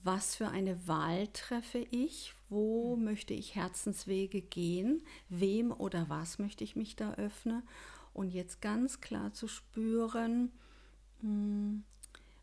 [0.04, 2.36] Was für eine Wahl treffe ich?
[2.48, 7.62] wo möchte ich Herzenswege gehen, wem oder was möchte ich mich da öffnen
[8.12, 10.52] und jetzt ganz klar zu spüren,
[11.20, 11.84] hm,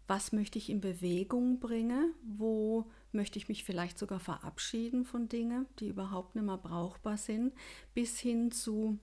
[0.08, 5.66] was möchte ich in Bewegung bringen, wo möchte ich mich vielleicht sogar verabschieden von Dingen,
[5.80, 7.54] die überhaupt nicht mehr brauchbar sind,
[7.94, 9.00] bis hin zu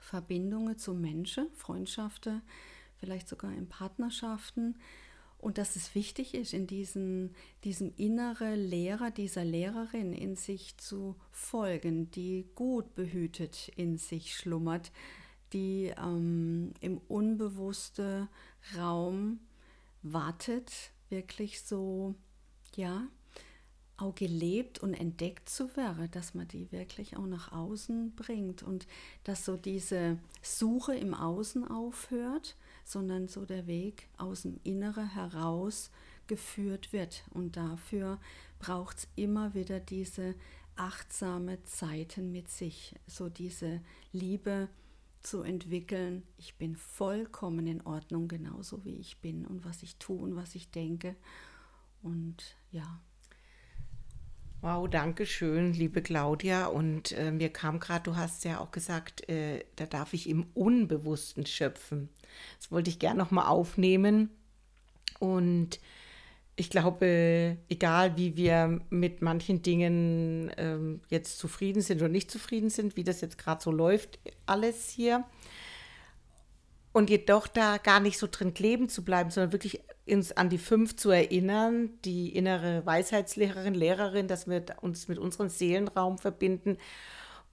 [0.00, 2.42] Verbindungen zu Menschen, Freundschaften,
[2.96, 4.76] vielleicht sogar in Partnerschaften.
[5.38, 11.16] Und dass es wichtig ist, in diesen, diesem innere Lehrer, dieser Lehrerin in sich zu
[11.30, 14.92] folgen, die gut behütet in sich schlummert,
[15.52, 18.28] die ähm, im unbewussten
[18.76, 19.40] Raum
[20.12, 20.72] wartet,
[21.08, 22.14] wirklich so,
[22.74, 23.06] ja,
[23.98, 28.86] auch gelebt und entdeckt zu werden, dass man die wirklich auch nach außen bringt und
[29.24, 35.90] dass so diese Suche im Außen aufhört, sondern so der Weg aus dem Innere heraus
[36.26, 37.24] geführt wird.
[37.30, 38.18] Und dafür
[38.58, 40.34] braucht es immer wieder diese
[40.76, 43.80] achtsame Zeiten mit sich, so diese
[44.12, 44.68] Liebe
[45.26, 46.22] zu entwickeln.
[46.38, 50.54] Ich bin vollkommen in Ordnung, genauso wie ich bin und was ich tue und was
[50.54, 51.16] ich denke.
[52.02, 53.00] Und ja,
[54.62, 56.66] Wow, danke schön, liebe Claudia.
[56.66, 60.46] Und äh, mir kam gerade, du hast ja auch gesagt, äh, da darf ich im
[60.54, 62.08] Unbewussten schöpfen.
[62.58, 64.30] Das wollte ich gerne nochmal aufnehmen.
[65.20, 65.78] Und
[66.56, 72.70] ich glaube, egal wie wir mit manchen Dingen ähm, jetzt zufrieden sind oder nicht zufrieden
[72.70, 75.24] sind, wie das jetzt gerade so läuft, alles hier,
[76.96, 80.56] und jedoch da gar nicht so drin kleben zu bleiben, sondern wirklich uns an die
[80.56, 86.78] fünf zu erinnern, die innere Weisheitslehrerin, Lehrerin, dass wir uns mit unserem Seelenraum verbinden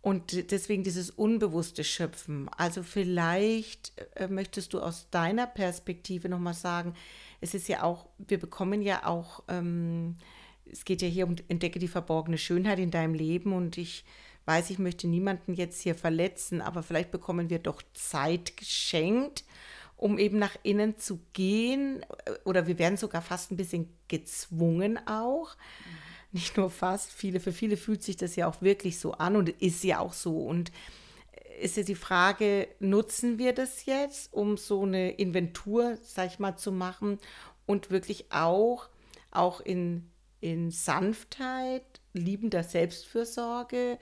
[0.02, 2.50] und deswegen dieses unbewusste Schöpfen.
[2.58, 6.94] Also vielleicht äh, möchtest du aus deiner Perspektive nochmal sagen,
[7.44, 10.16] es ist ja auch, wir bekommen ja auch, ähm,
[10.72, 14.06] es geht ja hier um entdecke die verborgene Schönheit in deinem Leben und ich
[14.46, 19.44] weiß, ich möchte niemanden jetzt hier verletzen, aber vielleicht bekommen wir doch Zeit geschenkt,
[19.98, 22.06] um eben nach innen zu gehen.
[22.46, 25.56] Oder wir werden sogar fast ein bisschen gezwungen auch.
[25.56, 26.40] Mhm.
[26.40, 29.50] Nicht nur fast, viele, für viele fühlt sich das ja auch wirklich so an und
[29.50, 30.38] ist ja auch so.
[30.38, 30.72] Und
[31.60, 36.58] ist ja die Frage, nutzen wir das jetzt, um so eine Inventur, sag ich mal,
[36.58, 37.20] zu machen
[37.66, 38.90] und wirklich auch,
[39.32, 40.10] auch in,
[40.42, 43.98] in Sanftheit, liebender Selbstfürsorge,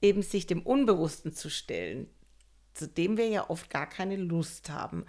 [0.00, 2.08] eben sich dem Unbewussten zu stellen,
[2.74, 5.04] zu dem wir ja oft gar keine Lust haben.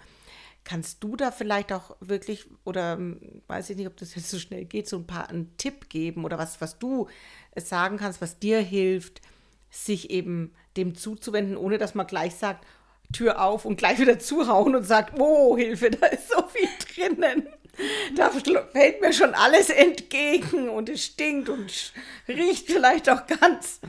[0.62, 4.38] Kannst du da vielleicht auch wirklich, oder hm, weiß ich nicht, ob das jetzt so
[4.38, 7.08] schnell geht, so ein paar einen Tipp geben oder was, was du
[7.56, 9.20] sagen kannst, was dir hilft,
[9.70, 12.66] sich eben dem zuzuwenden, ohne dass man gleich sagt,
[13.12, 17.48] Tür auf und gleich wieder zuhauen und sagt, oh, Hilfe, da ist so viel drinnen.
[18.14, 21.92] Da fällt mir schon alles entgegen und es stinkt und
[22.28, 23.80] riecht vielleicht auch ganz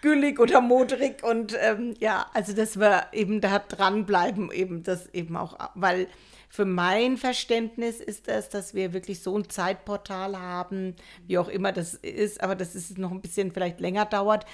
[0.00, 5.36] güllig oder modrig und ähm, ja, also dass wir eben da dranbleiben, eben das eben
[5.36, 6.08] auch, weil
[6.48, 10.94] für mein Verständnis ist das, dass wir wirklich so ein Zeitportal haben,
[11.26, 14.46] wie auch immer das ist, aber das ist noch ein bisschen vielleicht länger dauert,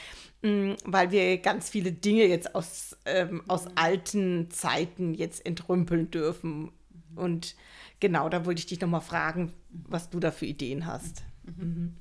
[0.43, 6.73] mm, weil wir ganz viele Dinge jetzt aus, ähm, aus alten Zeiten jetzt entrümpeln dürfen.
[7.15, 7.55] Und
[8.01, 11.23] genau, da wollte ich dich nochmal fragen, was du da für Ideen hast.
[11.45, 11.95] Mhm.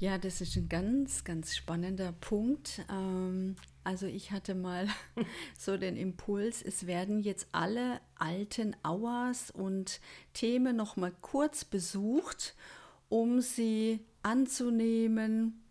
[0.00, 2.80] Ja, das ist ein ganz, ganz spannender Punkt.
[2.90, 4.88] Ähm, also ich hatte mal
[5.58, 10.00] so den Impuls, es werden jetzt alle alten Auers und
[10.32, 12.54] Themen noch mal kurz besucht,
[13.10, 15.62] um sie anzunehmen,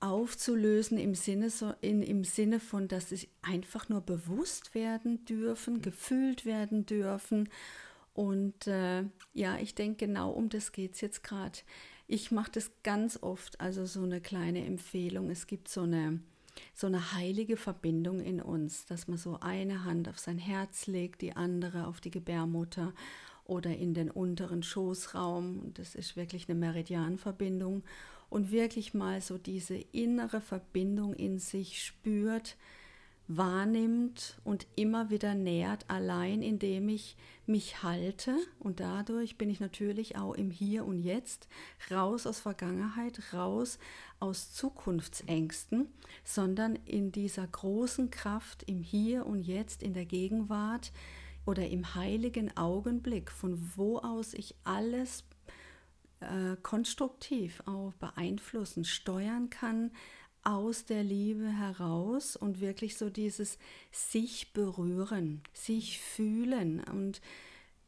[0.00, 5.80] aufzulösen im Sinne, so, in, im Sinne von, dass sie einfach nur bewusst werden dürfen,
[5.80, 7.48] gefühlt werden dürfen.
[8.14, 11.60] Und äh, ja, ich denke, genau um das geht es jetzt gerade.
[12.10, 15.28] Ich mache das ganz oft, also so eine kleine Empfehlung.
[15.28, 16.20] Es gibt so eine,
[16.74, 21.20] so eine heilige Verbindung in uns, dass man so eine Hand auf sein Herz legt,
[21.20, 22.94] die andere auf die Gebärmutter
[23.44, 25.74] oder in den unteren Schoßraum.
[25.74, 27.84] Das ist wirklich eine Meridianverbindung.
[28.30, 32.56] Und wirklich mal so diese innere Verbindung in sich spürt,
[33.28, 38.36] wahrnimmt und immer wieder nährt, allein indem ich mich halte.
[38.58, 41.46] Und dadurch bin ich natürlich auch im Hier und Jetzt,
[41.90, 43.78] raus aus Vergangenheit, raus
[44.18, 45.88] aus Zukunftsängsten,
[46.24, 50.90] sondern in dieser großen Kraft im Hier und Jetzt, in der Gegenwart
[51.44, 55.24] oder im heiligen Augenblick, von wo aus ich alles
[56.20, 59.92] äh, konstruktiv auch beeinflussen, steuern kann,
[60.44, 63.58] aus der Liebe heraus und wirklich so dieses
[63.92, 67.20] sich berühren, sich fühlen und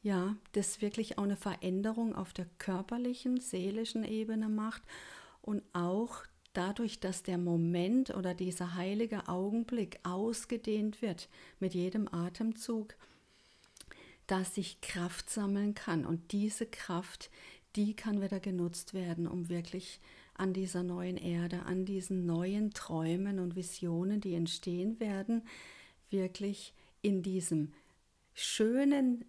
[0.02, 4.82] ja, das wirklich auch eine Veränderung auf der körperlichen, seelischen Ebene macht
[5.42, 11.28] und auch dadurch, dass der Moment oder dieser heilige Augenblick ausgedehnt wird
[11.60, 12.94] mit jedem Atemzug,
[14.26, 16.04] dass ich Kraft sammeln kann.
[16.06, 17.30] Und diese Kraft,
[17.76, 20.00] die kann wieder genutzt werden, um wirklich
[20.40, 25.42] an dieser neuen Erde, an diesen neuen Träumen und Visionen, die entstehen werden,
[26.08, 26.72] wirklich
[27.02, 27.72] in diesem
[28.32, 29.26] schönen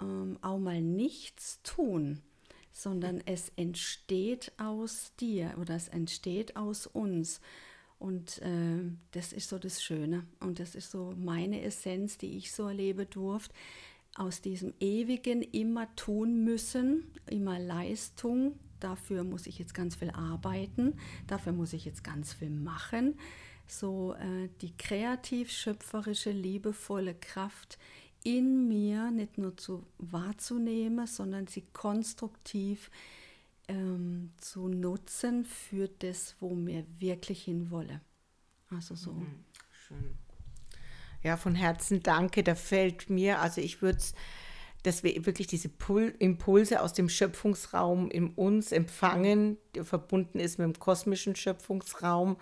[0.00, 2.20] ähm, auch mal nichts tun,
[2.72, 7.40] sondern es entsteht aus dir oder es entsteht aus uns.
[8.00, 12.52] Und äh, das ist so das Schöne und das ist so meine Essenz, die ich
[12.52, 13.54] so erlebe durfte,
[14.16, 20.94] aus diesem ewigen immer tun müssen, immer Leistung, dafür muss ich jetzt ganz viel arbeiten,
[21.26, 23.18] dafür muss ich jetzt ganz viel machen,
[23.66, 27.78] so äh, die kreativ schöpferische, liebevolle Kraft
[28.24, 32.90] in mir nicht nur zu wahrzunehmen, sondern sie konstruktiv
[33.68, 38.00] ähm, zu nutzen für das, wo mir wirklich hinwolle.
[38.70, 39.12] Also so.
[39.12, 40.18] Mhm, schön.
[41.22, 42.42] Ja, von Herzen danke.
[42.42, 44.14] Da fällt mir, also ich würde es,
[44.82, 50.58] dass wir wirklich diese Pul Impulse aus dem Schöpfungsraum in uns empfangen, der verbunden ist
[50.58, 52.36] mit dem kosmischen Schöpfungsraum.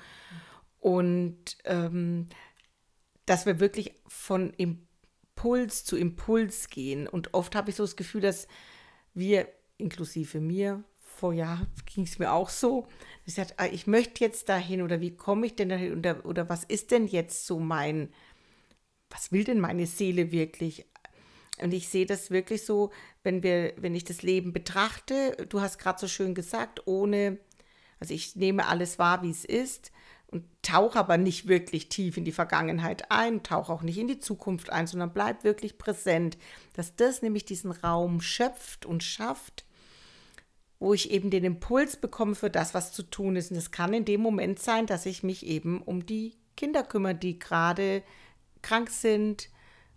[0.81, 2.29] Und ähm,
[3.25, 7.09] dass wir wirklich von Impuls zu Impuls gehen.
[7.09, 8.46] Und oft habe ich so das Gefühl, dass
[9.14, 12.87] wir, inklusive mir, vor Jahren ging es mir auch so,
[13.25, 16.49] ich sagte, ah, ich möchte jetzt dahin oder wie komme ich denn dahin oder, oder
[16.49, 18.11] was ist denn jetzt so mein,
[19.11, 20.87] was will denn meine Seele wirklich?
[21.61, 22.90] Und ich sehe das wirklich so,
[23.23, 27.38] wenn wir, wenn ich das Leben betrachte, du hast gerade so schön gesagt, ohne,
[27.99, 29.90] also ich nehme alles wahr, wie es ist
[30.27, 34.19] und tauche aber nicht wirklich tief in die Vergangenheit ein, tauche auch nicht in die
[34.19, 36.37] Zukunft ein, sondern bleib wirklich präsent,
[36.75, 39.64] dass das nämlich diesen Raum schöpft und schafft,
[40.79, 43.51] wo ich eben den Impuls bekomme für das, was zu tun ist.
[43.51, 47.14] Und es kann in dem Moment sein, dass ich mich eben um die Kinder kümmere,
[47.14, 48.03] die gerade
[48.62, 49.49] krank sind,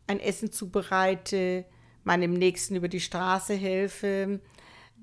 [0.09, 1.65] ein Essen zubereite,
[2.03, 4.41] meinem Nächsten über die Straße helfe,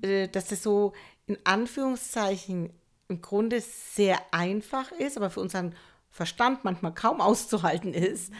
[0.01, 0.93] äh, dass es so
[1.25, 2.71] in Anführungszeichen
[3.07, 5.75] im Grunde sehr einfach ist, aber für unseren
[6.09, 8.33] Verstand manchmal kaum auszuhalten ist,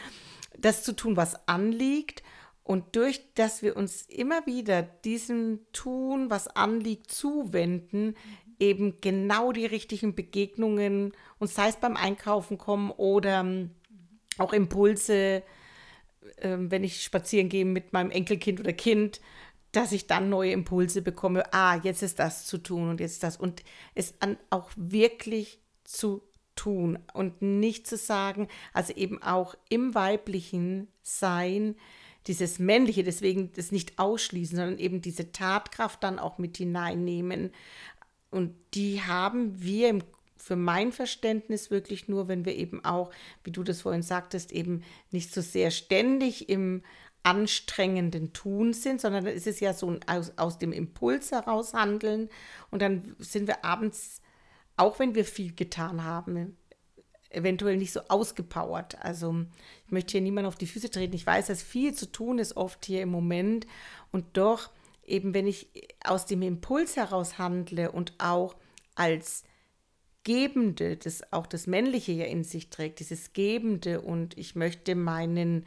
[0.57, 2.23] das zu tun, was anliegt.
[2.63, 8.15] Und durch dass wir uns immer wieder diesem Tun, was anliegt, zuwenden,
[8.59, 13.45] eben genau die richtigen Begegnungen, und sei es beim Einkaufen kommen oder
[14.37, 15.43] auch Impulse,
[16.41, 19.21] wenn ich spazieren gehe mit meinem Enkelkind oder Kind,
[19.71, 21.53] dass ich dann neue Impulse bekomme.
[21.53, 23.37] Ah, jetzt ist das zu tun und jetzt das.
[23.37, 23.63] Und
[23.95, 26.23] es an, auch wirklich zu
[26.55, 31.75] tun und nicht zu sagen, also eben auch im weiblichen Sein,
[32.27, 37.51] dieses männliche, deswegen das nicht ausschließen, sondern eben diese Tatkraft dann auch mit hineinnehmen.
[38.31, 40.03] Und die haben wir im
[40.47, 43.11] für mein Verständnis wirklich nur, wenn wir eben auch,
[43.43, 44.81] wie du das vorhin sagtest, eben
[45.11, 46.83] nicht so sehr ständig im
[47.23, 51.73] anstrengenden Tun sind, sondern dann ist es ja so ein aus, aus dem Impuls heraus
[51.73, 52.29] handeln
[52.71, 54.21] und dann sind wir abends,
[54.77, 56.55] auch wenn wir viel getan haben,
[57.29, 59.03] eventuell nicht so ausgepowert.
[59.03, 59.43] Also
[59.85, 61.13] ich möchte hier niemand auf die Füße treten.
[61.13, 63.67] Ich weiß, dass viel zu tun ist oft hier im Moment
[64.13, 64.69] und doch
[65.03, 65.67] eben, wenn ich
[66.05, 68.55] aus dem Impuls heraus handle und auch
[68.95, 69.43] als
[70.27, 75.65] Gebende, das auch das Männliche ja in sich trägt, dieses Gebende und ich möchte meinen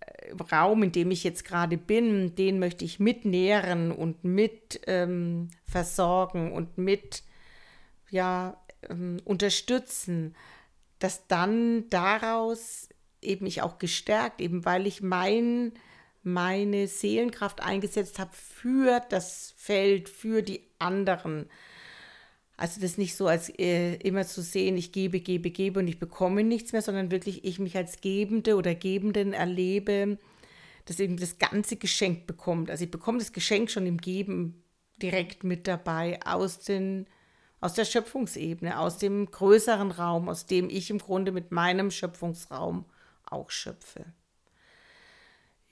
[0.00, 5.50] äh, Raum, in dem ich jetzt gerade bin, den möchte ich mitnähren und mit ähm,
[5.66, 7.22] versorgen und mit
[8.08, 8.56] ja,
[8.88, 10.34] ähm, unterstützen,
[10.98, 12.88] dass dann daraus
[13.20, 15.74] eben ich auch gestärkt, eben weil ich mein,
[16.22, 21.50] meine Seelenkraft eingesetzt habe für das Feld, für die anderen
[22.56, 25.98] also das nicht so als äh, immer zu sehen, ich gebe, gebe, gebe und ich
[25.98, 30.18] bekomme nichts mehr, sondern wirklich ich mich als Gebende oder Gebenden erlebe,
[30.84, 32.70] dass eben das ganze Geschenk bekommt.
[32.70, 34.62] Also ich bekomme das Geschenk schon im Geben
[35.00, 37.06] direkt mit dabei aus, den,
[37.60, 42.84] aus der Schöpfungsebene, aus dem größeren Raum, aus dem ich im Grunde mit meinem Schöpfungsraum
[43.24, 44.04] auch schöpfe.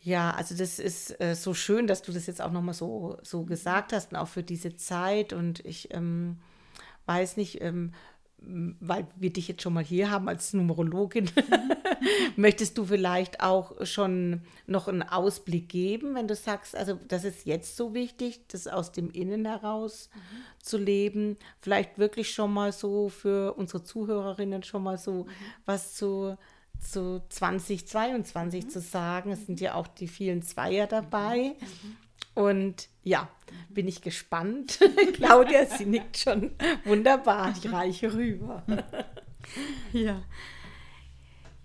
[0.02, 3.44] Ja, also das ist äh, so schön, dass du das jetzt auch nochmal so, so
[3.44, 5.34] gesagt hast und auch für diese Zeit.
[5.34, 6.38] Und ich ähm,
[7.10, 7.92] weiß nicht, ähm,
[8.42, 11.30] weil wir dich jetzt schon mal hier haben als Numerologin,
[12.36, 17.44] möchtest du vielleicht auch schon noch einen Ausblick geben, wenn du sagst, also das ist
[17.44, 20.62] jetzt so wichtig, das aus dem Innen heraus mhm.
[20.62, 25.30] zu leben, vielleicht wirklich schon mal so für unsere Zuhörerinnen schon mal so mhm.
[25.66, 26.38] was zu,
[26.78, 28.68] zu 2022 mhm.
[28.70, 29.32] zu sagen.
[29.32, 31.56] Es sind ja auch die vielen Zweier dabei.
[31.60, 31.96] Mhm.
[32.34, 33.28] Und ja,
[33.68, 34.78] bin ich gespannt.
[35.14, 36.52] Claudia, sie nickt schon
[36.84, 37.54] wunderbar.
[37.56, 38.62] Ich reiche rüber.
[39.92, 40.22] ja.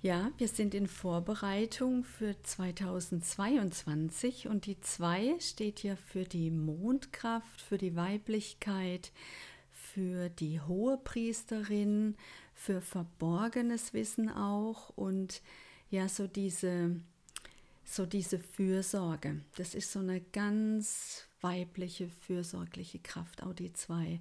[0.02, 7.60] Ja, wir sind in Vorbereitung für 2022 und die 2 steht ja für die Mondkraft,
[7.60, 9.12] für die Weiblichkeit,
[9.72, 12.18] für die hohe Priesterin,
[12.54, 15.42] für verborgenes Wissen auch und
[15.90, 16.98] ja, so diese
[17.86, 19.42] so diese Fürsorge.
[19.56, 24.20] Das ist so eine ganz weibliche, fürsorgliche Kraft, auch die 2.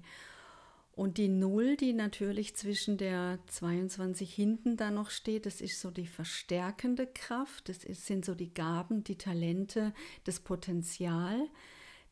[0.91, 5.91] Und die Null, die natürlich zwischen der 22 hinten da noch steht, das ist so
[5.91, 9.93] die verstärkende Kraft, das ist, sind so die Gaben, die Talente,
[10.23, 11.49] das Potenzial,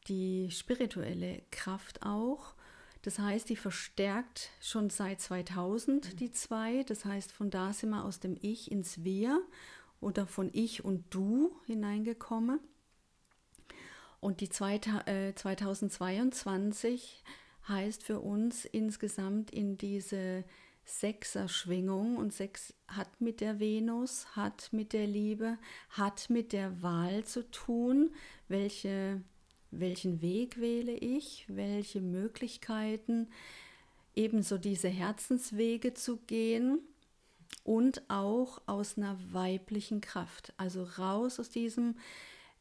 [0.09, 2.55] die spirituelle Kraft auch.
[3.03, 6.83] Das heißt, die verstärkt schon seit 2000 die zwei.
[6.83, 9.41] Das heißt, von da sind wir aus dem Ich ins Wir
[10.03, 12.59] oder von Ich und Du hineingekommen.
[14.19, 14.75] Und die zwei,
[15.05, 17.23] äh, 2022
[17.67, 20.43] heißt für uns insgesamt in diese
[20.85, 22.17] Sechser-Schwingung.
[22.17, 25.57] Und Sechs hat mit der Venus, hat mit der Liebe,
[25.89, 28.11] hat mit der Wahl zu tun,
[28.47, 29.21] welche,
[29.71, 33.29] welchen Weg wähle ich, welche Möglichkeiten,
[34.15, 36.79] ebenso diese Herzenswege zu gehen
[37.63, 41.97] und auch aus einer weiblichen Kraft, also raus aus diesem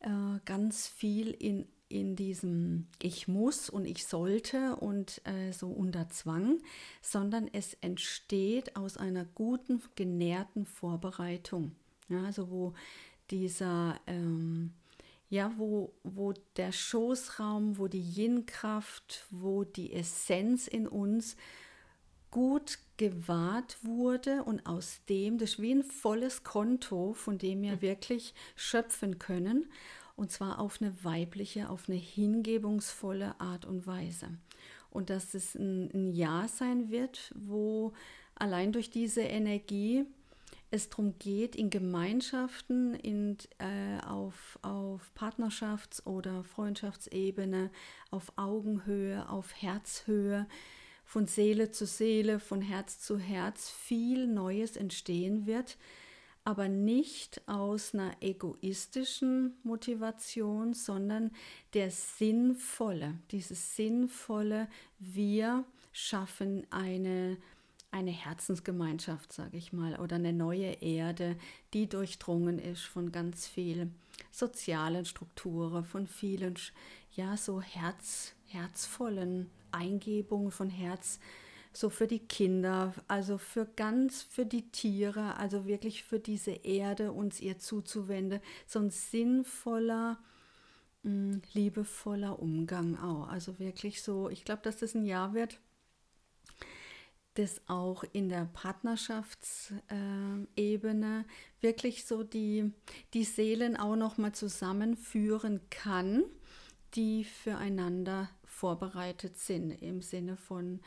[0.01, 6.09] äh, ganz viel in in diesem Ich muss und ich sollte und äh, so unter
[6.09, 6.59] Zwang,
[7.03, 11.73] sondern es entsteht aus einer guten, genährten Vorbereitung.
[12.09, 12.73] Ja, also wo
[13.31, 14.73] dieser, ähm,
[15.29, 21.37] ja, wo, wo der Schoßraum, wo die Yin-Kraft, wo die Essenz in uns
[22.33, 27.81] gut gewahrt wurde und aus dem, das ist wie ein volles Konto, von dem wir
[27.81, 29.67] wirklich schöpfen können
[30.17, 34.29] und zwar auf eine weibliche, auf eine hingebungsvolle Art und Weise.
[34.91, 37.93] Und dass es ein, ein Jahr sein wird, wo
[38.35, 40.05] allein durch diese Energie
[40.71, 47.71] es darum geht, in Gemeinschaften, in, äh, auf, auf Partnerschafts- oder Freundschaftsebene,
[48.11, 50.47] auf Augenhöhe, auf Herzhöhe,
[51.13, 55.77] von Seele zu Seele, von Herz zu Herz viel Neues entstehen wird,
[56.43, 61.31] aber nicht aus einer egoistischen Motivation, sondern
[61.75, 64.69] der sinnvolle, dieses sinnvolle,
[65.01, 67.37] wir schaffen eine,
[67.91, 71.37] eine Herzensgemeinschaft, sage ich mal, oder eine neue Erde,
[71.75, 73.95] die durchdrungen ist von ganz vielen
[74.31, 76.55] sozialen Strukturen, von vielen,
[77.15, 81.19] ja, so Herz, herzvollen Eingebungen von Herz
[81.73, 87.13] so für die Kinder, also für ganz, für die Tiere, also wirklich für diese Erde
[87.13, 90.19] uns ihr zuzuwenden, so ein sinnvoller,
[91.03, 93.29] mm, liebevoller Umgang auch.
[93.29, 95.59] Also wirklich so, ich glaube, dass das ein Jahr wird,
[97.35, 102.71] das auch in der Partnerschaftsebene äh, wirklich so die,
[103.15, 106.25] die Seelen auch nochmal zusammenführen kann,
[106.95, 108.29] die füreinander
[108.63, 110.81] vorbereitet sind im Sinne von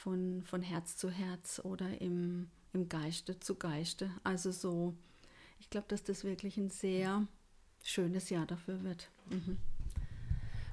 [0.00, 4.10] von, von Herz zu Herz oder im, im Geiste zu Geiste.
[4.24, 4.94] Also so,
[5.58, 7.26] ich glaube, dass das wirklich ein sehr
[7.82, 9.10] schönes Jahr dafür wird.
[9.28, 9.58] Mhm.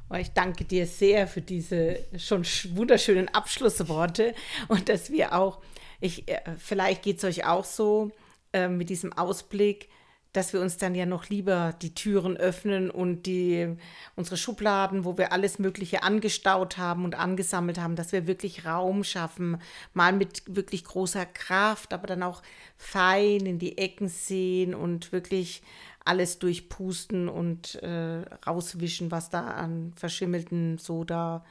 [0.09, 4.33] Oh, ich danke dir sehr für diese schon wunderschönen Abschlussworte
[4.69, 5.61] und dass wir auch,
[5.99, 8.11] ich, äh, vielleicht geht es euch auch so
[8.53, 9.89] äh, mit diesem Ausblick,
[10.33, 13.75] dass wir uns dann ja noch lieber die Türen öffnen und die,
[14.15, 19.03] unsere Schubladen, wo wir alles Mögliche angestaut haben und angesammelt haben, dass wir wirklich Raum
[19.03, 19.59] schaffen,
[19.93, 22.43] mal mit wirklich großer Kraft, aber dann auch
[22.75, 25.61] fein in die Ecken sehen und wirklich
[26.07, 31.43] alles durchpusten und äh, rauswischen, was da an verschimmelten Soda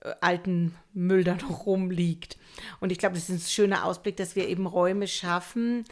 [0.00, 2.38] äh, alten Müll da noch rumliegt.
[2.80, 5.84] Und ich glaube, das ist ein schöner Ausblick, dass wir eben Räume schaffen,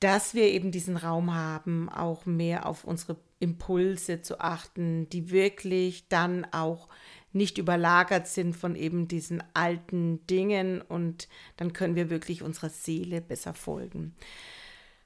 [0.00, 6.08] dass wir eben diesen Raum haben, auch mehr auf unsere Impulse zu achten, die wirklich
[6.08, 6.88] dann auch
[7.32, 10.80] nicht überlagert sind von eben diesen alten Dingen.
[10.80, 14.14] Und dann können wir wirklich unserer Seele besser folgen.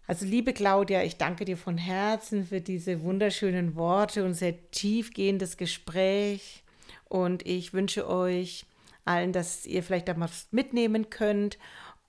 [0.07, 5.57] Also liebe Claudia, ich danke dir von Herzen für diese wunderschönen Worte und sehr tiefgehendes
[5.57, 6.65] Gespräch.
[7.09, 8.67] Und ich wünsche euch
[9.05, 11.59] allen, dass ihr vielleicht da was mitnehmen könnt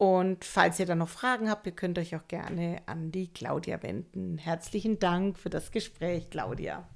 [0.02, 3.84] und falls ihr dann noch Fragen habt, ihr könnt euch auch gerne an die Claudia
[3.84, 4.40] wenden.
[4.40, 6.90] Herzlichen Dank für das Gespräch, Claudia.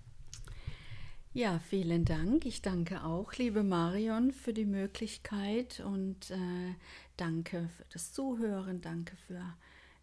[1.32, 2.48] Ja, vielen Dank.
[2.48, 6.74] Ich danke auch, liebe Marion, für die Möglichkeit und äh,
[7.16, 9.54] danke für das Zuhören, danke für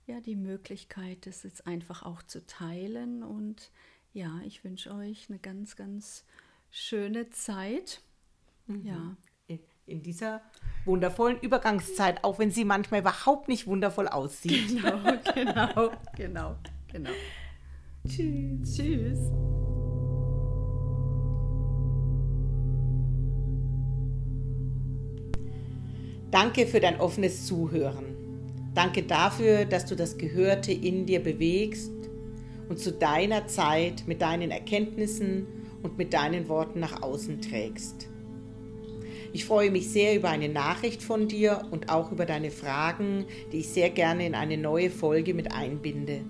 [0.06, 3.72] ja, die Möglichkeit, das jetzt einfach auch zu teilen und
[4.12, 6.24] ja, ich wünsche euch eine ganz, ganz
[6.70, 8.00] schöne Zeit.
[8.68, 8.86] Mhm.
[8.86, 9.16] Ja.
[9.86, 10.40] In, dieser
[10.84, 14.80] wundervollen Übergangszeit, auch wenn sie manchmal überhaupt nicht wundervoll aussieht.
[14.82, 15.00] Genau,
[15.34, 16.56] genau, genau,
[16.92, 17.10] genau.
[18.06, 18.76] Tschüss.
[18.76, 19.18] Tschüss.
[26.30, 28.16] Danke für dein offenes Zuhören.
[28.74, 31.92] Danke dafür, dass du das Gehörte in dir bewegst
[32.68, 35.46] und zu deiner Zeit mit deinen Erkenntnissen
[35.82, 38.11] und mit deinen Worten nach außen trägst.
[39.34, 43.60] Ich freue mich sehr über eine Nachricht von dir und auch über deine Fragen, die
[43.60, 46.20] ich sehr gerne in eine neue Folge mit einbinde.